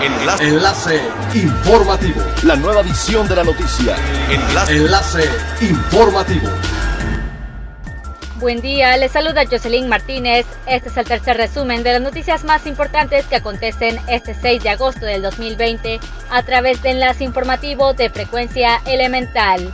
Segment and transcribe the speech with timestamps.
[0.00, 0.44] Enlace.
[0.44, 1.00] Enlace
[1.34, 2.22] informativo.
[2.44, 3.96] La nueva edición de la noticia.
[4.30, 4.76] Enlace.
[4.76, 5.24] Enlace
[5.60, 6.48] informativo.
[8.36, 10.46] Buen día, les saluda Jocelyn Martínez.
[10.66, 14.70] Este es el tercer resumen de las noticias más importantes que acontecen este 6 de
[14.70, 15.98] agosto del 2020
[16.30, 19.72] a través de Enlace Informativo de Frecuencia Elemental.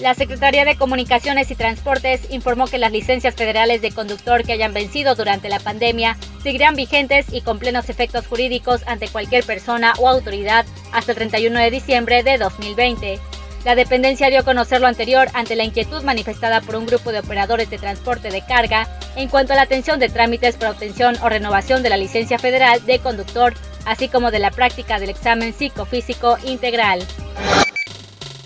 [0.00, 4.72] La Secretaría de Comunicaciones y Transportes informó que las licencias federales de conductor que hayan
[4.72, 10.08] vencido durante la pandemia seguirán vigentes y con plenos efectos jurídicos ante cualquier persona o
[10.08, 13.20] autoridad hasta el 31 de diciembre de 2020.
[13.66, 17.18] La dependencia dio a conocer lo anterior ante la inquietud manifestada por un grupo de
[17.18, 21.28] operadores de transporte de carga en cuanto a la atención de trámites para obtención o
[21.28, 23.52] renovación de la licencia federal de conductor,
[23.84, 27.06] así como de la práctica del examen psicofísico integral.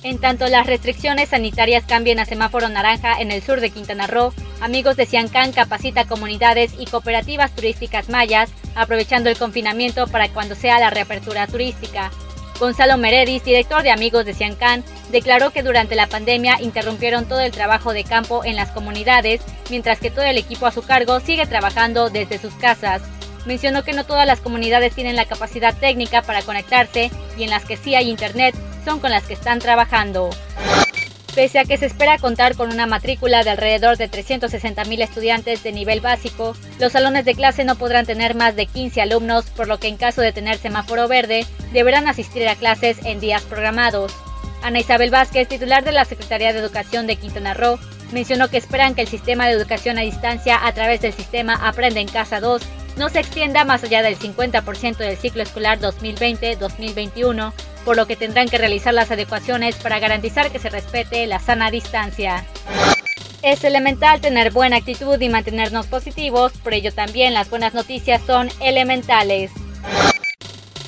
[0.04, 4.34] En tanto las restricciones sanitarias cambien a semáforo naranja en el sur de Quintana Roo,
[4.60, 10.78] Amigos de Ciancán capacita comunidades y cooperativas turísticas mayas, aprovechando el confinamiento para cuando sea
[10.78, 12.10] la reapertura turística.
[12.60, 17.50] Gonzalo Meredis, director de Amigos de Ciancán, declaró que durante la pandemia interrumpieron todo el
[17.50, 19.40] trabajo de campo en las comunidades,
[19.70, 23.00] mientras que todo el equipo a su cargo sigue trabajando desde sus casas.
[23.46, 27.64] Mencionó que no todas las comunidades tienen la capacidad técnica para conectarse y en las
[27.64, 28.54] que sí hay internet
[28.84, 30.30] son con las que están trabajando.
[31.34, 35.72] Pese a que se espera contar con una matrícula de alrededor de 360.000 estudiantes de
[35.72, 39.78] nivel básico, los salones de clase no podrán tener más de 15 alumnos, por lo
[39.78, 44.14] que en caso de tener semáforo verde, deberán asistir a clases en días programados.
[44.62, 47.80] Ana Isabel Vázquez, titular de la Secretaría de Educación de Quintana Roo,
[48.12, 52.00] mencionó que esperan que el sistema de educación a distancia a través del sistema Aprende
[52.00, 52.62] en Casa 2
[52.96, 57.52] no se extienda más allá del 50% del ciclo escolar 2020-2021
[57.84, 61.70] por lo que tendrán que realizar las adecuaciones para garantizar que se respete la sana
[61.70, 62.44] distancia.
[63.42, 68.48] Es elemental tener buena actitud y mantenernos positivos, por ello también las buenas noticias son
[68.60, 69.50] elementales.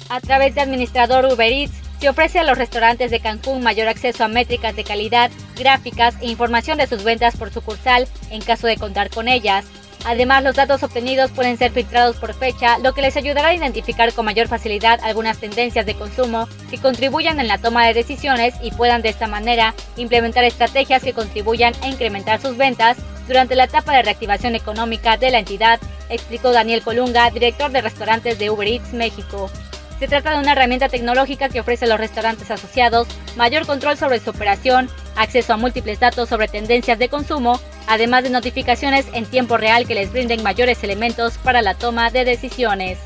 [0.09, 4.25] A través de administrador Uber Eats, se ofrece a los restaurantes de Cancún mayor acceso
[4.25, 8.77] a métricas de calidad, gráficas e información de sus ventas por sucursal en caso de
[8.77, 9.65] contar con ellas,
[10.05, 14.13] Además, los datos obtenidos pueden ser filtrados por fecha, lo que les ayudará a identificar
[14.13, 18.71] con mayor facilidad algunas tendencias de consumo que contribuyan en la toma de decisiones y
[18.71, 22.97] puedan de esta manera implementar estrategias que contribuyan a incrementar sus ventas
[23.27, 28.39] durante la etapa de reactivación económica de la entidad, explicó Daniel Colunga, director de restaurantes
[28.39, 29.51] de Uber Eats México.
[29.99, 34.21] Se trata de una herramienta tecnológica que ofrece a los restaurantes asociados mayor control sobre
[34.21, 39.57] su operación, acceso a múltiples datos sobre tendencias de consumo, además de notificaciones en tiempo
[39.57, 42.99] real que les brinden mayores elementos para la toma de decisiones.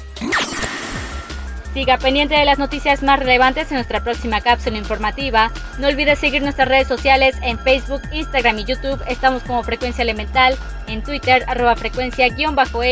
[1.75, 5.53] Siga pendiente de las noticias más relevantes en nuestra próxima cápsula informativa.
[5.79, 9.01] No olvide seguir nuestras redes sociales en Facebook, Instagram y YouTube.
[9.07, 10.59] Estamos como Frecuencia Elemental,
[10.89, 12.47] en Twitter, arroba frecuencia-e y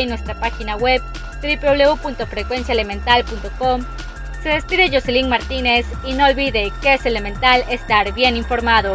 [0.07, 1.03] nuestra página web
[1.43, 3.85] www.frecuenciaelemental.com.
[4.45, 8.95] Se despide Jocelyn Martínez y no olvide que es elemental estar bien informado.